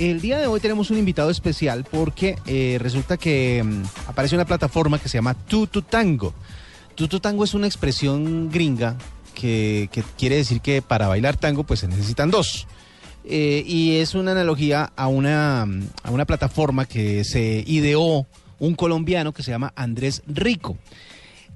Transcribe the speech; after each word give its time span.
El 0.00 0.22
día 0.22 0.38
de 0.38 0.46
hoy 0.46 0.60
tenemos 0.60 0.90
un 0.90 0.96
invitado 0.96 1.28
especial 1.28 1.84
porque 1.84 2.38
eh, 2.46 2.78
resulta 2.80 3.18
que 3.18 3.62
mm, 3.62 3.82
aparece 4.08 4.34
una 4.34 4.46
plataforma 4.46 4.98
que 4.98 5.10
se 5.10 5.18
llama 5.18 5.34
Tututango. 5.34 6.32
Tututango 6.94 7.44
es 7.44 7.52
una 7.52 7.66
expresión 7.66 8.50
gringa 8.50 8.96
que, 9.34 9.90
quiere 10.16 10.36
decir 10.36 10.62
que 10.62 10.80
para 10.80 11.06
bailar 11.06 11.36
tango 11.36 11.64
pues 11.64 11.80
se 11.80 11.88
necesitan 11.88 12.30
dos. 12.30 12.66
Eh, 13.24 13.62
y 13.66 13.96
es 13.96 14.14
una 14.14 14.32
analogía 14.32 14.90
a 14.96 15.06
una, 15.06 15.66
mm, 15.66 15.82
a 16.04 16.10
una 16.12 16.24
plataforma 16.24 16.86
que 16.86 17.22
se 17.22 17.62
ideó 17.66 18.26
un 18.58 18.76
colombiano 18.76 19.34
que 19.34 19.42
se 19.42 19.50
llama 19.50 19.74
Andrés 19.76 20.22
Rico. 20.26 20.78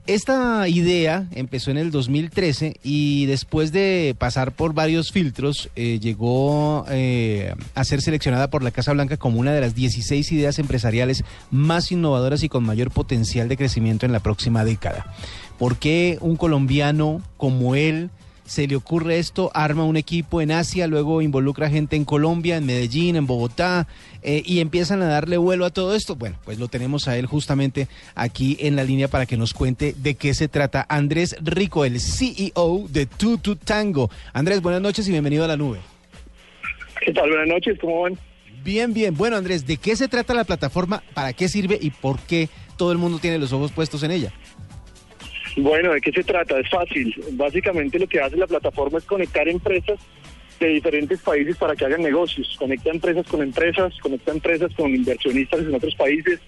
Esta 0.07 0.69
idea 0.69 1.27
empezó 1.31 1.71
en 1.71 1.79
el 1.79 1.91
2013 1.91 2.77
y 2.85 3.25
después 3.25 3.73
de 3.73 4.15
pasar 4.19 4.53
por 4.53 4.75
varios 4.75 5.11
filtros 5.11 5.71
eh, 5.77 5.99
llegó 5.99 6.85
eh, 6.91 7.55
a 7.75 7.85
ser 7.85 8.03
seleccionada 8.03 8.51
por 8.51 8.63
la 8.63 8.71
Casa 8.71 8.93
Blanca 8.93 9.17
como 9.17 9.41
una 9.41 9.55
de 9.55 9.63
las 9.63 9.75
16 9.75 10.31
ideas 10.33 10.59
empresariales 10.59 11.25
más 11.51 11.91
innovadoras 11.91 12.43
y 12.43 12.51
con 12.51 12.65
mayor 12.65 12.91
potencial 12.91 13.49
de 13.49 13.57
crecimiento 13.57 14.05
en 14.05 14.13
la 14.13 14.21
próxima 14.21 14.63
década. 14.63 15.07
¿Por 15.59 15.79
qué 15.79 16.19
un 16.21 16.37
colombiano 16.37 17.23
como 17.39 17.75
él 17.75 18.11
se 18.45 18.67
le 18.67 18.77
ocurre 18.77 19.19
esto, 19.19 19.51
arma 19.55 19.85
un 19.85 19.97
equipo 19.97 20.41
en 20.41 20.53
Asia, 20.53 20.87
luego 20.87 21.23
involucra 21.23 21.71
gente 21.71 21.97
en 21.97 22.05
Colombia, 22.05 22.57
en 22.57 22.67
Medellín, 22.67 23.17
en 23.17 23.27
Bogotá, 23.27 23.87
eh, 24.23 24.43
y 24.45 24.61
empiezan 24.61 25.03
a 25.03 25.07
darle 25.07 25.37
vuelo 25.37 25.65
a 25.65 25.71
todo 25.71 25.95
esto. 25.95 26.15
Bueno, 26.17 26.37
pues 26.45 26.59
lo 26.59 26.69
tenemos 26.69 27.09
a 27.09 27.17
él 27.17 27.27
justamente 27.27 27.89
aquí 28.15 28.57
en 28.61 28.77
la 28.77 28.85
línea 28.85 29.09
para 29.09 29.27
que 29.27 29.37
nos 29.37 29.55
cuente 29.55 29.95
de 29.97 30.15
qué 30.15 30.35
se 30.35 30.49
trata. 30.49 30.85
Andrés 30.89 31.37
Rico, 31.43 31.85
el 31.85 32.01
CEO 32.01 32.87
de 32.91 33.07
Tutu 33.07 33.57
Tango. 33.57 34.11
Andrés, 34.33 34.61
buenas 34.61 34.83
noches 34.83 35.09
y 35.09 35.11
bienvenido 35.11 35.45
a 35.45 35.49
la 35.49 35.57
nube. 35.57 35.79
¿Qué 37.05 37.13
tal? 37.13 37.29
Buenas 37.29 37.49
noches, 37.49 37.79
¿cómo 37.81 38.03
van? 38.03 38.19
Bien, 38.63 38.95
bien. 38.95 39.15
Bueno, 39.15 39.37
Andrés, 39.37 39.67
¿de 39.67 39.77
qué 39.77 39.95
se 39.97 40.09
trata 40.09 40.33
la 40.33 40.45
plataforma? 40.45 41.03
¿Para 41.13 41.33
qué 41.33 41.49
sirve 41.49 41.79
y 41.81 41.91
por 41.91 42.19
qué 42.21 42.49
todo 42.77 42.93
el 42.93 42.99
mundo 42.99 43.19
tiene 43.19 43.39
los 43.39 43.53
ojos 43.53 43.73
puestos 43.73 44.03
en 44.03 44.11
ella? 44.11 44.33
Bueno, 45.57 45.93
¿de 45.93 46.01
qué 46.01 46.11
se 46.11 46.25
trata? 46.25 46.59
Es 46.59 46.69
fácil. 46.69 47.15
Básicamente 47.33 47.99
lo 47.99 48.09
que 48.09 48.21
hace 48.21 48.37
la 48.37 48.47
plataforma 48.47 48.99
es 48.99 49.05
conectar 49.05 49.49
empresas 49.49 50.01
de 50.59 50.69
diferentes 50.69 51.21
países 51.21 51.57
para 51.57 51.77
que 51.77 51.85
hagan 51.85 52.03
negocios. 52.03 52.57
Conecta 52.59 52.91
empresas 52.91 53.27
con 53.27 53.43
empresas, 53.43 53.95
conecta 54.01 54.33
empresas 54.33 54.73
con 54.75 54.95
inversionistas 54.95 55.61
en 55.61 55.75
otros 55.75 55.95
países, 55.95 56.41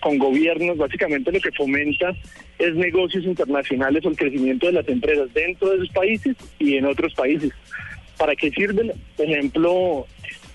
con 0.00 0.18
gobiernos. 0.18 0.76
Básicamente 0.76 1.30
lo 1.30 1.40
que 1.40 1.52
fomenta 1.52 2.12
es 2.58 2.74
negocios 2.74 3.24
internacionales 3.24 4.04
o 4.04 4.08
el 4.08 4.16
crecimiento 4.16 4.66
de 4.66 4.72
las 4.72 4.88
empresas 4.88 5.32
dentro 5.32 5.70
de 5.70 5.76
esos 5.76 5.90
países 5.90 6.36
y 6.58 6.76
en 6.76 6.86
otros 6.86 7.14
países. 7.14 7.52
¿Para 8.16 8.34
qué 8.34 8.50
sirven? 8.50 8.92
Por 9.16 9.26
ejemplo, 9.26 10.06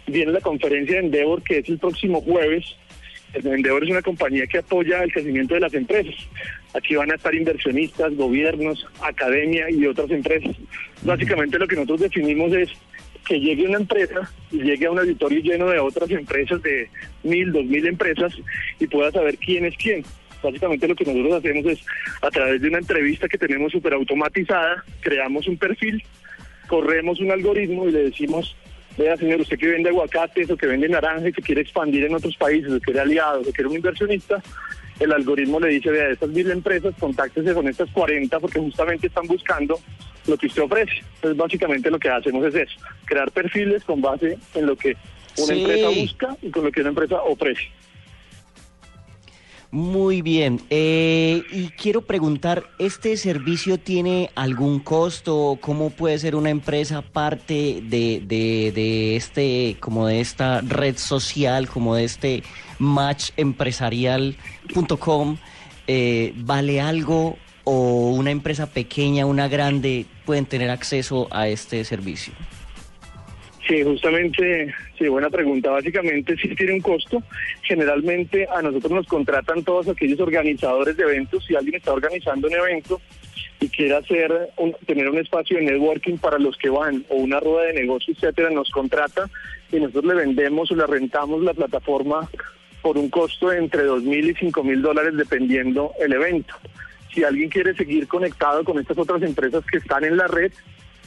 viene 0.08 0.34
la 0.34 0.42
conferencia 0.42 0.96
de 0.96 1.06
Endeavor 1.06 1.42
que 1.44 1.60
es 1.60 1.70
el 1.70 1.80
próximo 1.80 2.20
jueves 2.22 2.66
Endeavor 3.34 3.84
es 3.84 3.90
una 3.90 4.02
compañía 4.02 4.46
que 4.46 4.60
apoya 4.60 5.04
el 5.04 5.12
crecimiento 5.12 5.56
de 5.56 5.62
las 5.62 5.74
empresas. 5.74 6.16
Aquí 6.74 6.96
van 6.96 7.12
a 7.12 7.16
estar 7.16 7.34
inversionistas, 7.34 8.16
gobiernos, 8.16 8.88
academia 9.02 9.70
y 9.70 9.86
otras 9.86 10.12
empresas. 10.12 10.56
Básicamente 11.02 11.58
lo 11.58 11.68
que 11.68 11.76
nosotros 11.76 12.02
definimos 12.02 12.54
es 12.54 12.70
que 13.28 13.40
llegue 13.40 13.68
una 13.68 13.78
empresa 13.78 14.30
y 14.52 14.58
llegue 14.62 14.86
a 14.86 14.92
un 14.92 15.00
auditorio 15.00 15.40
lleno 15.40 15.70
de 15.70 15.80
otras 15.80 16.10
empresas, 16.12 16.62
de 16.62 16.90
mil, 17.24 17.52
dos 17.52 17.66
mil 17.66 17.86
empresas, 17.88 18.34
y 18.80 18.88
pueda 18.88 19.12
saber 19.12 19.38
quién 19.38 19.66
es 19.66 19.76
quién. 19.78 20.04
Básicamente 20.42 20.88
lo 20.88 20.96
que 20.96 21.06
nosotros 21.06 21.34
hacemos 21.36 21.66
es, 21.66 21.86
a 22.22 22.30
través 22.30 22.62
de 22.62 22.68
una 22.68 22.80
entrevista 22.80 23.30
que 23.30 23.38
tenemos 23.38 23.72
súper 23.72 23.94
automatizada, 23.94 24.84
creamos 25.00 25.48
un 25.48 25.58
perfil, 25.58 26.04
corremos 26.68 27.20
un 27.22 27.32
algoritmo 27.32 27.88
y 27.88 27.94
le 27.94 28.04
decimos 28.04 28.56
vea 28.98 29.18
señor, 29.18 29.42
usted 29.42 29.58
que 29.58 29.68
vende 29.68 29.90
aguacates 29.90 30.50
o 30.50 30.58
que 30.58 30.68
vende 30.68 30.88
naranja 30.90 31.30
y 31.30 31.34
que 31.34 31.42
quiere 31.42 31.62
expandir 31.62 32.06
en 32.06 32.16
otros 32.16 32.36
países, 32.38 32.72
o 32.72 32.80
quiere 32.80 33.00
aliados, 33.00 33.48
o 33.48 33.52
quiere 33.52 33.70
un 33.70 33.76
inversionista, 33.76 34.42
el 35.00 35.12
algoritmo 35.12 35.60
le 35.60 35.70
dice, 35.70 35.90
vea, 35.90 36.10
estas 36.10 36.30
mil 36.30 36.50
empresas, 36.52 36.94
contáctese 37.00 37.54
con 37.54 37.68
estas 37.68 37.90
40 37.92 38.40
porque 38.40 38.60
justamente 38.60 39.08
están 39.08 39.28
buscando 39.28 39.80
lo 40.28 40.38
que 40.38 40.48
usted 40.48 40.62
ofrece. 40.62 41.04
Entonces, 41.16 41.38
básicamente 41.38 41.90
lo 41.90 42.00
que 42.00 42.10
hacemos 42.10 42.46
es 42.46 42.56
eso, 42.56 42.80
crear 43.06 43.32
perfiles 43.32 43.84
con 43.84 44.02
base 44.02 44.38
en 44.54 44.66
lo 44.66 44.76
que 44.76 44.96
una 45.38 45.54
empresa 45.54 45.90
busca 45.90 46.38
y 46.42 46.50
con 46.50 46.64
lo 46.66 46.72
que 46.72 46.82
una 46.82 46.90
empresa 46.90 47.22
ofrece. 47.24 47.64
Muy 49.74 50.22
bien. 50.22 50.62
Eh, 50.70 51.44
y 51.52 51.68
quiero 51.70 52.04
preguntar, 52.04 52.64
¿este 52.78 53.18
servicio 53.18 53.80
tiene 53.80 54.30
algún 54.36 54.80
costo? 54.80 55.58
¿Cómo 55.60 55.90
puede 55.90 56.20
ser 56.20 56.36
una 56.36 56.52
empresa 56.52 57.02
parte 57.02 57.82
de, 57.82 58.22
de, 58.24 59.16
este, 59.16 59.78
como 59.80 60.06
de 60.06 60.22
esta 60.22 60.62
red 60.62 60.98
social, 60.98 61.68
como 61.68 61.96
de 61.96 62.04
este 62.04 62.44
matchempresarial.com? 62.78 65.38
Eh, 65.88 66.34
¿Vale 66.38 66.80
algo 66.80 67.40
o 67.64 68.12
una 68.12 68.30
empresa 68.30 68.68
pequeña, 68.68 69.26
una 69.26 69.48
grande, 69.48 70.06
pueden 70.24 70.46
tener 70.46 70.70
acceso 70.70 71.28
a 71.32 71.48
este 71.48 71.84
servicio? 71.84 72.36
Sí, 73.68 73.82
justamente, 73.82 74.74
sí, 74.98 75.08
buena 75.08 75.30
pregunta. 75.30 75.72
Básicamente 75.72 76.36
sí 76.36 76.54
tiene 76.56 76.74
un 76.74 76.82
costo. 76.82 77.24
Generalmente 77.62 78.46
a 78.54 78.62
nosotros 78.62 78.92
nos 78.92 79.08
contratan 79.08 79.64
todos 79.64 79.88
aquellos 79.88 80.20
organizadores 80.20 80.98
de 80.98 81.04
eventos. 81.04 81.46
Si 81.46 81.56
alguien 81.56 81.76
está 81.76 81.94
organizando 81.94 82.48
un 82.48 82.54
evento 82.56 83.02
y 83.62 83.70
quiere 83.70 83.96
hacer 83.96 84.50
tener 84.86 85.10
un 85.10 85.18
espacio 85.18 85.58
de 85.58 85.64
networking 85.64 86.18
para 86.18 86.38
los 86.40 86.58
que 86.58 86.70
van 86.70 87.06
o 87.08 87.16
una 87.16 87.40
rueda 87.40 87.68
de 87.68 87.74
negocio, 87.74 88.14
etcétera, 88.14 88.50
nos 88.50 88.70
contrata 88.70 89.30
y 89.72 89.78
nosotros 89.78 90.06
le 90.06 90.16
vendemos 90.16 90.70
o 90.70 90.76
le 90.76 90.86
rentamos 90.86 91.42
la 91.42 91.54
plataforma 91.54 92.30
por 92.82 92.98
un 92.98 93.10
costo 93.10 93.50
de 93.50 93.60
entre 93.60 93.84
dos 93.84 94.04
mil 94.04 94.30
y 94.30 94.34
cinco 94.36 94.62
mil 94.62 94.82
dólares 94.82 95.16
dependiendo 95.16 95.94
el 96.02 96.12
evento. 96.12 96.54
Si 97.14 97.24
alguien 97.24 97.50
quiere 97.50 97.74
seguir 97.76 98.08
conectado 98.10 98.66
con 98.66 98.78
estas 98.78 98.98
otras 98.98 99.22
empresas 99.22 99.64
que 99.66 99.78
están 99.78 100.04
en 100.04 100.18
la 100.18 100.28
red, 100.28 100.52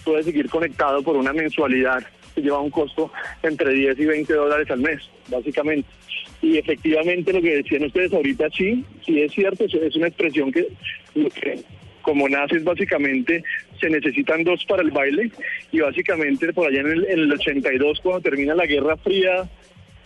puede 0.05 0.23
seguir 0.23 0.49
conectado 0.49 1.03
por 1.03 1.17
una 1.17 1.35
mensualidad 1.35 2.03
lleva 2.41 2.61
un 2.61 2.71
costo 2.71 3.11
entre 3.43 3.73
10 3.73 3.99
y 3.99 4.05
20 4.05 4.33
dólares 4.33 4.71
al 4.71 4.81
mes, 4.81 5.01
básicamente. 5.29 5.89
Y 6.43 6.59
efectivamente 6.59 7.33
lo 7.33 7.41
que 7.41 7.57
decían 7.57 7.85
ustedes 7.85 8.13
ahorita, 8.13 8.49
sí, 8.51 8.85
sí 9.05 9.21
es 9.21 9.33
cierto, 9.33 9.65
es 9.65 9.97
una 9.97 10.09
expresión 10.09 10.53
que, 10.53 10.69
como 12.03 12.29
nace 12.29 12.57
es 12.57 12.65
básicamente 12.65 13.43
se 13.81 13.91
necesitan 13.91 14.45
dos 14.45 14.65
para 14.67 14.83
el 14.83 14.91
baile 14.91 15.31
y 15.73 15.81
básicamente 15.81 16.53
por 16.53 16.69
allá 16.69 16.81
en 16.81 17.05
el, 17.09 17.33
82 17.33 18.01
cuando 18.01 18.21
termina 18.21 18.55
la 18.55 18.67
Guerra 18.67 18.97
Fría 18.99 19.49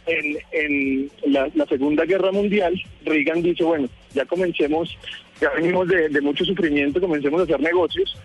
en, 0.06 0.38
en 0.52 1.10
la, 1.26 1.50
Segunda 1.68 2.04
Guerra 2.04 2.32
Mundial, 2.32 2.80
Reagan 3.04 3.42
dice, 3.42 3.62
bueno, 3.64 3.88
ya 4.14 4.24
comencemos, 4.24 4.97
ya 5.41 5.50
venimos 5.50 5.88
de 5.88 6.20
mucho 6.20 6.44
sufrimiento, 6.44 7.00
comencemos 7.00 7.41
a 7.41 7.44
hacer 7.44 7.60
negocios 7.60 8.16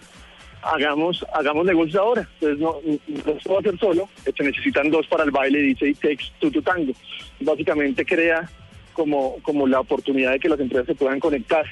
hagamos 0.65 1.25
hagamos 1.33 1.65
negocios 1.65 1.95
ahora. 1.95 2.27
Entonces 2.39 2.59
no, 2.59 2.75
no 3.07 3.39
se 3.39 3.49
va 3.49 3.55
a 3.55 3.59
hacer 3.59 3.77
solo, 3.79 4.09
se 4.23 4.43
necesitan 4.43 4.89
dos 4.89 5.07
para 5.07 5.23
el 5.23 5.31
baile, 5.31 5.59
dice 5.59 5.89
It 5.89 5.99
Takes 5.99 6.25
Two 6.39 6.51
to 6.51 6.61
Tango. 6.61 6.93
Básicamente 7.39 8.05
crea 8.05 8.49
como, 8.93 9.37
como 9.43 9.67
la 9.67 9.81
oportunidad 9.81 10.31
de 10.31 10.39
que 10.39 10.49
las 10.49 10.59
empresas 10.59 10.87
se 10.87 10.95
puedan 10.95 11.19
conectar. 11.19 11.65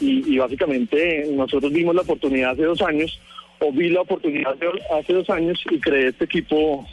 Y, 0.00 0.38
básicamente 0.38 1.26
nosotros 1.32 1.72
vimos 1.72 1.92
la 1.92 2.02
oportunidad 2.02 2.52
hace 2.52 2.62
dos 2.62 2.80
años, 2.82 3.20
o 3.58 3.72
vi 3.72 3.88
la 3.88 4.02
oportunidad 4.02 4.56
hace 4.96 5.12
dos 5.12 5.28
años 5.28 5.60
y 5.68 5.80
creé 5.80 6.08
este 6.08 6.26
equipo 6.26 6.86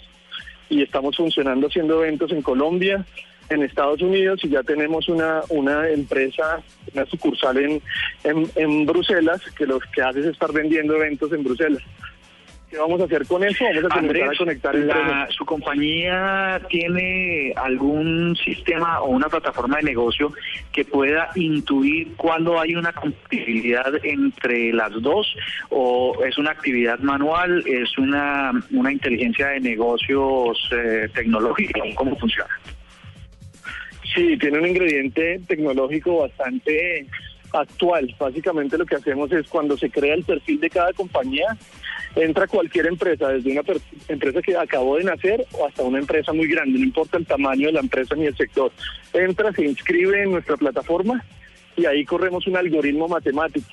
y 0.71 0.81
estamos 0.81 1.15
funcionando 1.15 1.67
haciendo 1.67 2.03
eventos 2.03 2.31
en 2.31 2.41
Colombia, 2.41 3.05
en 3.49 3.63
Estados 3.63 4.01
Unidos 4.01 4.39
y 4.43 4.49
ya 4.49 4.63
tenemos 4.63 5.07
una, 5.09 5.41
una 5.49 5.87
empresa, 5.89 6.61
una 6.93 7.05
sucursal 7.05 7.57
en, 7.57 7.81
en, 8.23 8.85
Bruselas 8.85 9.41
que 9.57 9.65
lo 9.65 9.79
que 9.79 10.01
hace 10.01 10.21
es 10.21 10.27
estar 10.27 10.51
vendiendo 10.51 10.95
eventos 10.95 11.31
en 11.31 11.43
Bruselas. 11.43 11.81
¿Qué 12.69 12.79
vamos 12.79 12.99
a 12.99 13.03
hacer 13.03 13.27
con 13.27 13.43
eso? 13.43 13.63
Vamos 13.63 13.91
a 13.91 13.99
Andrés, 13.99 14.29
a 14.33 14.37
conectar 14.37 14.75
la, 14.75 15.27
¿Su 15.29 15.45
compañía 15.45 16.59
tiene 16.67 17.53
algún 17.55 18.35
sistema 18.43 19.01
o 19.01 19.11
una 19.11 19.29
plataforma 19.29 19.77
de 19.77 19.83
negocio 19.83 20.33
que 20.73 20.83
pueda 20.83 21.29
intuir 21.35 22.15
cuándo 22.15 22.59
hay 22.59 22.75
una 22.75 22.91
compatibilidad 22.91 23.93
entre 24.03 24.73
las 24.73 24.91
dos? 24.99 25.35
¿O 25.69 26.23
es 26.25 26.39
una 26.39 26.51
actividad 26.51 26.97
manual? 26.99 27.63
¿Es 27.67 27.95
una, 27.99 28.51
una 28.71 28.91
inteligencia 28.91 29.49
de 29.49 29.59
negocios 29.59 30.57
eh, 30.71 31.07
tecnológica? 31.13 31.81
¿Cómo 31.95 32.17
funciona? 32.17 32.49
Sí, 34.15 34.37
tiene 34.37 34.59
un 34.59 34.67
ingrediente 34.67 35.41
tecnológico 35.45 36.19
bastante 36.19 37.05
actual. 37.51 38.15
Básicamente 38.17 38.77
lo 38.77 38.85
que 38.85 38.95
hacemos 38.95 39.31
es 39.31 39.47
cuando 39.47 39.77
se 39.77 39.89
crea 39.89 40.15
el 40.15 40.23
perfil 40.23 40.59
de 40.61 40.69
cada 40.69 40.93
compañía, 40.93 41.57
entra 42.15 42.47
cualquier 42.47 42.87
empresa, 42.87 43.29
desde 43.29 43.51
una 43.51 43.61
empresa 44.07 44.41
que 44.41 44.55
acabó 44.55 44.97
de 44.97 45.03
nacer 45.03 45.45
o 45.51 45.67
hasta 45.67 45.83
una 45.83 45.99
empresa 45.99 46.31
muy 46.31 46.47
grande, 46.47 46.79
no 46.79 46.85
importa 46.85 47.17
el 47.17 47.25
tamaño 47.25 47.67
de 47.67 47.73
la 47.73 47.81
empresa 47.81 48.15
ni 48.15 48.25
el 48.25 48.37
sector. 48.37 48.71
Entra, 49.13 49.51
se 49.51 49.65
inscribe 49.65 50.23
en 50.23 50.31
nuestra 50.31 50.55
plataforma 50.55 51.23
y 51.77 51.85
ahí 51.85 52.05
corremos 52.05 52.47
un 52.47 52.55
algoritmo 52.55 53.09
matemático. 53.09 53.67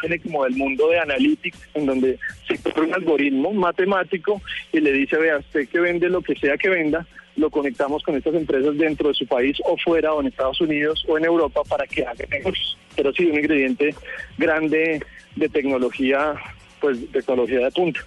Tiene 0.00 0.18
como 0.20 0.46
el 0.46 0.56
mundo 0.56 0.88
de 0.88 0.98
analytics, 0.98 1.58
en 1.74 1.86
donde 1.86 2.18
se 2.48 2.58
corre 2.58 2.86
un 2.86 2.94
algoritmo 2.94 3.52
matemático 3.52 4.40
y 4.72 4.80
le 4.80 4.92
dice, 4.92 5.18
vea, 5.18 5.38
usted 5.38 5.68
que 5.68 5.80
vende 5.80 6.08
lo 6.08 6.22
que 6.22 6.34
sea 6.36 6.56
que 6.56 6.70
venda, 6.70 7.06
lo 7.36 7.50
conectamos 7.50 8.02
con 8.02 8.16
estas 8.16 8.34
empresas 8.34 8.76
dentro 8.76 9.08
de 9.08 9.14
su 9.14 9.26
país 9.26 9.58
o 9.64 9.76
fuera 9.76 10.12
o 10.12 10.20
en 10.20 10.28
Estados 10.28 10.60
Unidos 10.60 11.04
o 11.08 11.18
en 11.18 11.24
Europa 11.24 11.62
para 11.68 11.86
que 11.86 12.02
hagan 12.02 12.28
negocios. 12.30 12.78
Pero 12.96 13.12
sí, 13.12 13.26
un 13.26 13.38
ingrediente 13.38 13.94
grande 14.38 15.00
de 15.36 15.48
tecnología, 15.48 16.34
pues 16.80 16.98
tecnología 17.12 17.58
de 17.58 17.70
punta. 17.70 18.00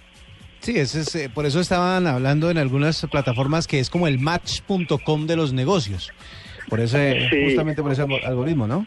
Sí, 0.60 0.76
ese 0.76 1.00
es, 1.00 1.14
eh, 1.14 1.30
por 1.32 1.46
eso 1.46 1.60
estaban 1.60 2.06
hablando 2.06 2.50
en 2.50 2.58
algunas 2.58 3.06
plataformas 3.10 3.66
que 3.66 3.78
es 3.78 3.90
como 3.90 4.08
el 4.08 4.18
match.com 4.18 5.26
de 5.26 5.36
los 5.36 5.52
negocios. 5.52 6.12
Por 6.68 6.80
ese, 6.80 7.28
justamente 7.46 7.82
por 7.82 7.92
ese 7.92 8.02
algoritmo, 8.02 8.66
¿no? 8.66 8.86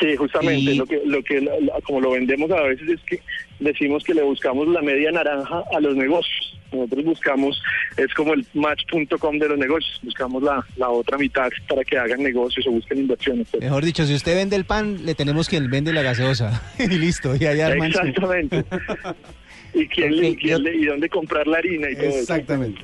Sí, 0.00 0.16
justamente, 0.16 0.74
lo 0.74 0.86
que, 0.86 1.00
lo 1.04 1.22
que 1.22 1.46
como 1.84 2.00
lo 2.00 2.10
vendemos 2.12 2.50
a 2.50 2.62
veces 2.62 2.88
es 2.88 3.00
que 3.02 3.20
decimos 3.60 4.02
que 4.04 4.14
le 4.14 4.22
buscamos 4.22 4.66
la 4.68 4.82
media 4.82 5.12
naranja 5.12 5.62
a 5.72 5.80
los 5.80 5.94
negocios. 5.96 6.49
Nosotros 6.72 7.04
buscamos, 7.04 7.62
es 7.96 8.12
como 8.14 8.34
el 8.34 8.46
match.com 8.54 9.38
de 9.38 9.48
los 9.48 9.58
negocios, 9.58 9.98
buscamos 10.02 10.42
la, 10.42 10.64
la 10.76 10.88
otra 10.88 11.18
mitad 11.18 11.48
para 11.68 11.84
que 11.84 11.98
hagan 11.98 12.22
negocios 12.22 12.66
o 12.66 12.70
busquen 12.70 12.98
inversiones. 12.98 13.48
Mejor 13.60 13.84
dicho, 13.84 14.04
si 14.04 14.14
usted 14.14 14.36
vende 14.36 14.56
el 14.56 14.64
pan, 14.64 15.04
le 15.04 15.14
tenemos 15.14 15.48
quien 15.48 15.70
vende 15.70 15.92
la 15.92 16.02
gaseosa. 16.02 16.62
y 16.78 16.86
listo, 16.86 17.34
y 17.36 17.46
allá 17.46 17.74
Exactamente. 17.74 18.64
y, 19.74 19.86
quién, 19.88 20.14
y 20.14 20.84
dónde 20.84 21.08
comprar 21.08 21.46
la 21.46 21.58
harina 21.58 21.90
y 21.90 21.96
todo 21.96 22.06
Exactamente. 22.06 22.82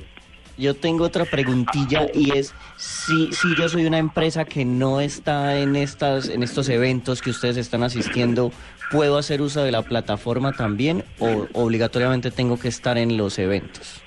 Yo 0.57 0.73
tengo 0.73 1.03
otra 1.03 1.25
preguntilla 1.25 2.07
y 2.13 2.35
es 2.37 2.53
si, 2.77 3.31
si 3.31 3.55
yo 3.55 3.69
soy 3.69 3.85
una 3.85 3.99
empresa 3.99 4.45
que 4.45 4.65
no 4.65 4.99
está 4.99 5.59
en 5.59 5.75
estas 5.75 6.29
en 6.29 6.41
estos 6.41 6.67
eventos 6.69 7.21
que 7.21 7.29
ustedes 7.29 7.57
están 7.57 7.83
asistiendo, 7.83 8.51
¿puedo 8.91 9.17
hacer 9.17 9.41
uso 9.41 9.63
de 9.63 9.71
la 9.71 9.83
plataforma 9.83 10.53
también 10.53 11.03
o 11.19 11.47
obligatoriamente 11.53 12.31
tengo 12.31 12.59
que 12.59 12.69
estar 12.69 12.97
en 12.97 13.17
los 13.17 13.37
eventos? 13.37 14.01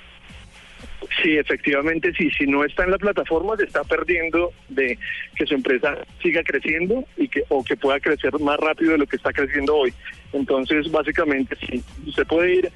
Sí, 1.22 1.36
efectivamente, 1.36 2.12
sí. 2.16 2.30
Si 2.30 2.46
no 2.46 2.64
está 2.64 2.84
en 2.84 2.92
la 2.92 2.98
plataforma, 2.98 3.56
se 3.56 3.64
está 3.64 3.84
perdiendo 3.84 4.52
de 4.68 4.98
que 5.34 5.46
su 5.46 5.54
empresa 5.54 5.98
siga 6.22 6.42
creciendo 6.42 7.04
y 7.16 7.28
que 7.28 7.42
o 7.48 7.64
que 7.64 7.76
pueda 7.76 8.00
crecer 8.00 8.38
más 8.40 8.58
rápido 8.58 8.92
de 8.92 8.98
lo 8.98 9.06
que 9.06 9.16
está 9.16 9.32
creciendo 9.32 9.76
hoy. 9.76 9.92
Entonces, 10.32 10.90
básicamente, 10.90 11.56
sí, 11.68 11.82
usted 12.06 12.26
puede 12.26 12.54
ir 12.54 12.72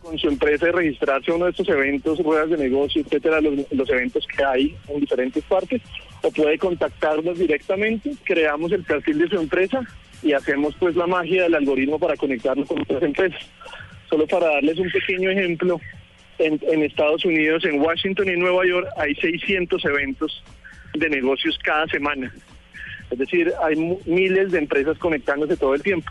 con 0.00 0.18
su 0.18 0.28
empresa 0.28 0.68
y 0.68 0.72
registrarse 0.72 1.30
a 1.30 1.34
uno 1.34 1.44
de 1.46 1.50
estos 1.52 1.68
eventos, 1.68 2.18
ruedas 2.20 2.50
de 2.50 2.56
negocio, 2.56 3.02
etcétera, 3.02 3.40
los, 3.40 3.90
eventos 3.90 4.26
que 4.26 4.44
hay 4.44 4.76
en 4.88 5.00
diferentes 5.00 5.44
partes, 5.44 5.82
o 6.22 6.30
puede 6.30 6.58
contactarnos 6.58 7.38
directamente, 7.38 8.12
creamos 8.24 8.72
el 8.72 8.82
perfil 8.84 9.18
de 9.18 9.28
su 9.28 9.38
empresa 9.38 9.82
y 10.22 10.32
hacemos 10.32 10.74
pues 10.78 10.96
la 10.96 11.06
magia 11.06 11.44
del 11.44 11.54
algoritmo 11.54 11.98
para 11.98 12.16
conectarnos 12.16 12.66
con 12.68 12.80
otras 12.80 13.02
empresas. 13.02 13.40
Solo 14.08 14.26
para 14.26 14.46
darles 14.48 14.78
un 14.78 14.90
pequeño 14.90 15.30
ejemplo, 15.30 15.80
en, 16.38 16.58
en 16.62 16.82
Estados 16.82 17.24
Unidos, 17.24 17.64
en 17.64 17.80
Washington 17.80 18.28
y 18.28 18.36
Nueva 18.36 18.66
York 18.66 18.88
hay 18.96 19.14
600 19.14 19.84
eventos 19.84 20.42
de 20.94 21.08
negocios 21.10 21.58
cada 21.62 21.86
semana. 21.86 22.32
Es 23.10 23.18
decir, 23.18 23.52
hay 23.62 23.76
miles 24.06 24.52
de 24.52 24.58
empresas 24.58 24.96
conectándose 24.98 25.56
todo 25.56 25.74
el 25.74 25.82
tiempo. 25.82 26.10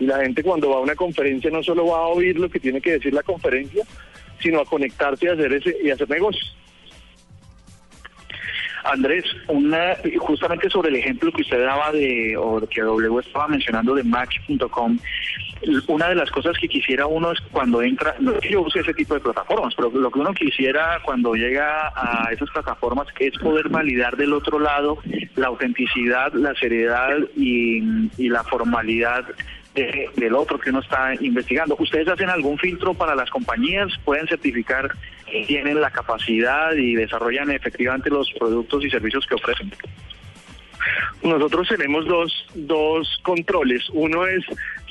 Y 0.00 0.06
la 0.06 0.18
gente 0.18 0.42
cuando 0.42 0.70
va 0.70 0.76
a 0.76 0.80
una 0.80 0.94
conferencia 0.94 1.50
no 1.50 1.62
solo 1.62 1.86
va 1.86 1.98
a 1.98 2.08
oír 2.08 2.38
lo 2.38 2.48
que 2.48 2.60
tiene 2.60 2.80
que 2.80 2.92
decir 2.92 3.14
la 3.14 3.22
conferencia, 3.22 3.84
sino 4.40 4.60
a 4.60 4.64
conectarse 4.64 5.26
y 5.26 5.28
hacer 5.28 5.52
ese 5.52 5.76
y 5.82 5.90
hacer 5.90 6.08
negocios. 6.10 6.56
Andrés, 8.84 9.24
una, 9.48 9.96
justamente 10.18 10.68
sobre 10.68 10.90
el 10.90 10.96
ejemplo 10.96 11.32
que 11.32 11.40
usted 11.40 11.64
daba 11.64 11.90
de, 11.90 12.36
o 12.36 12.60
que 12.68 12.82
W 12.82 13.18
estaba 13.18 13.48
mencionando 13.48 13.94
de 13.94 14.04
Match.com, 14.04 14.98
una 15.88 16.08
de 16.08 16.14
las 16.14 16.30
cosas 16.30 16.56
que 16.58 16.68
quisiera 16.68 17.06
uno 17.06 17.32
es 17.32 17.40
cuando 17.50 17.80
entra, 17.80 18.14
no 18.20 18.32
es 18.32 18.40
que 18.40 18.50
yo 18.50 18.60
use 18.60 18.80
ese 18.80 18.92
tipo 18.92 19.14
de 19.14 19.20
plataformas, 19.20 19.74
pero 19.74 19.90
lo 19.90 20.10
que 20.10 20.18
uno 20.18 20.34
quisiera 20.34 21.00
cuando 21.02 21.34
llega 21.34 21.88
a 21.96 22.30
esas 22.30 22.50
plataformas 22.50 23.08
es 23.18 23.38
poder 23.38 23.70
validar 23.70 24.16
del 24.16 24.34
otro 24.34 24.58
lado 24.58 24.98
la 25.36 25.46
autenticidad, 25.46 26.34
la 26.34 26.54
seriedad 26.54 27.16
y, 27.36 28.10
y 28.18 28.28
la 28.28 28.44
formalidad 28.44 29.24
del 29.74 30.34
otro 30.34 30.58
que 30.58 30.70
uno 30.70 30.80
está 30.80 31.14
investigando. 31.20 31.76
¿Ustedes 31.78 32.08
hacen 32.08 32.30
algún 32.30 32.58
filtro 32.58 32.94
para 32.94 33.14
las 33.14 33.28
compañías? 33.30 33.88
¿Pueden 34.04 34.26
certificar 34.28 34.90
que 35.26 35.44
tienen 35.46 35.80
la 35.80 35.90
capacidad 35.90 36.72
y 36.74 36.94
desarrollan 36.94 37.50
efectivamente 37.50 38.08
los 38.08 38.32
productos 38.38 38.84
y 38.84 38.90
servicios 38.90 39.26
que 39.26 39.34
ofrecen? 39.34 39.72
Nosotros 41.22 41.68
tenemos 41.68 42.06
dos, 42.06 42.46
dos 42.54 43.18
controles. 43.22 43.88
Uno 43.92 44.26
es, 44.26 44.44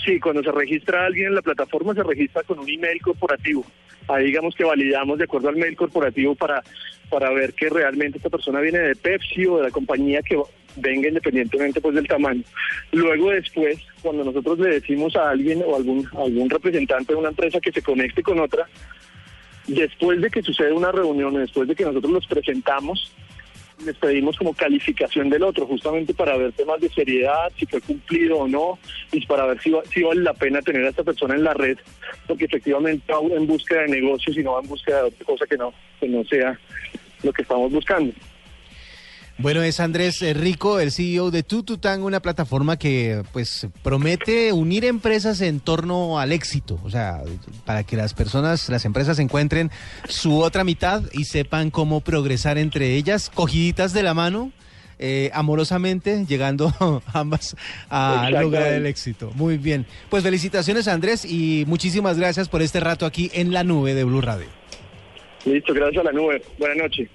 sí, 0.04 0.20
cuando 0.20 0.44
se 0.44 0.52
registra 0.52 1.06
alguien 1.06 1.28
en 1.28 1.36
la 1.36 1.42
plataforma, 1.42 1.94
se 1.94 2.04
registra 2.04 2.44
con 2.44 2.60
un 2.60 2.70
email 2.70 3.00
corporativo. 3.02 3.66
Ahí 4.08 4.26
digamos 4.26 4.56
que 4.56 4.64
validamos 4.64 5.18
de 5.18 5.24
acuerdo 5.26 5.50
al 5.50 5.56
mail 5.56 5.76
corporativo 5.76 6.36
para, 6.36 6.62
para 7.10 7.32
ver 7.32 7.54
que 7.54 7.70
realmente 7.70 8.18
esta 8.18 8.30
persona 8.30 8.60
viene 8.60 8.80
de 8.80 8.96
Pepsi 8.96 9.46
o 9.46 9.58
de 9.58 9.64
la 9.64 9.72
compañía 9.72 10.22
que 10.22 10.38
venga 10.76 11.08
independientemente 11.08 11.80
pues 11.82 11.96
del 11.96 12.08
tamaño. 12.08 12.44
Luego 12.92 13.32
después, 13.32 13.80
cuando 14.02 14.24
nosotros 14.24 14.60
le 14.60 14.80
decimos 14.80 15.16
a 15.16 15.30
alguien 15.30 15.64
o 15.66 15.76
algún, 15.76 16.08
algún 16.18 16.50
representante 16.50 17.14
de 17.14 17.20
una 17.20 17.30
empresa 17.30 17.60
que 17.60 17.72
se 17.72 17.82
conecte 17.82 18.24
con 18.24 18.40
otra, 18.40 18.68
después 19.68 20.22
de 20.22 20.30
que 20.30 20.42
sucede 20.42 20.74
una 20.74 20.92
reunión, 20.92 21.36
después 21.36 21.68
de 21.68 21.76
que 21.76 21.86
nosotros 21.86 22.12
los 22.12 22.28
presentamos, 22.28 23.12
les 23.86 23.96
pedimos 23.98 24.38
como 24.38 24.54
calificación 24.54 25.30
del 25.30 25.44
otro, 25.44 25.66
justamente 25.66 26.14
para 26.14 26.38
ver 26.38 26.52
temas 26.54 26.80
de 26.80 26.90
seriedad, 26.90 27.52
si 27.58 27.66
fue 27.66 27.82
cumplido 27.82 28.40
o 28.40 28.48
no, 28.48 28.80
y 29.12 29.26
para 29.26 29.46
ver 29.46 29.62
si, 29.62 29.74
si 29.92 30.04
vale 30.04 30.22
la 30.22 30.34
pena 30.34 30.62
tener 30.62 30.86
a 30.86 30.90
esta 30.90 31.04
persona 31.04 31.36
en 31.36 31.44
la 31.44 31.54
red, 31.54 31.78
porque 32.28 32.46
efectivamente 32.46 33.12
va 33.12 33.20
en 33.36 33.48
búsqueda 33.48 33.82
de 33.82 33.90
negocios 33.90 34.38
y 34.38 34.44
no 34.44 34.54
va 34.54 34.62
en 34.62 34.68
búsqueda 34.68 34.98
de 34.98 35.08
otra 35.10 35.26
cosa 35.26 35.46
que 35.46 35.58
no, 35.58 35.74
que 36.00 36.08
no 36.08 36.24
sea 36.26 36.60
lo 37.24 37.32
que 37.34 37.42
estamos 37.42 37.72
buscando. 37.72 38.14
Bueno, 39.40 39.64
es 39.64 39.80
Andrés 39.80 40.22
eh, 40.22 40.36
Rico, 40.36 40.80
el 40.80 40.92
CEO 40.92 41.32
de 41.32 41.42
Tututang, 41.42 42.04
una 42.04 42.22
plataforma 42.22 42.78
que 42.78 43.24
pues 43.34 43.68
promete 43.82 44.54
unir 44.54 44.86
empresas 44.86 45.42
en 45.42 45.60
torno 45.60 46.20
al 46.20 46.32
éxito, 46.32 46.80
o 46.84 46.90
sea, 46.92 47.24
para 47.66 47.84
que 47.84 47.98
las 47.98 48.14
personas, 48.14 48.70
las 48.70 48.86
empresas 48.86 49.18
encuentren 49.18 49.72
su 50.08 50.40
otra 50.40 50.64
mitad 50.64 51.02
y 51.14 51.24
sepan 51.24 51.72
cómo 51.72 52.02
progresar 52.02 52.60
entre 52.60 52.94
ellas, 52.94 53.32
cogiditas 53.34 53.92
de 53.92 54.04
la 54.04 54.14
mano, 54.14 54.52
eh, 55.00 55.32
amorosamente, 55.34 56.26
llegando 56.28 56.72
ambas 57.14 57.58
al 57.90 58.40
lugar 58.40 58.66
del 58.66 58.86
éxito. 58.86 59.32
Muy 59.34 59.58
bien. 59.58 59.88
Pues 60.12 60.24
felicitaciones 60.24 60.88
Andrés 60.88 61.26
y 61.26 61.66
muchísimas 61.68 62.20
gracias 62.20 62.50
por 62.50 62.62
este 62.62 62.80
rato 62.80 63.08
aquí 63.08 63.32
en 63.34 63.52
la 63.52 63.64
nube 63.64 63.96
de 63.96 64.04
Blue 64.04 64.22
Radio. 64.22 64.48
Listo, 65.44 65.74
gracias 65.74 66.02
a 66.02 66.04
la 66.06 66.12
nube. 66.12 66.42
Buenas 66.60 66.78
noches. 66.78 67.10